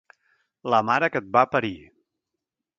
[0.75, 1.77] La mare que et va parir!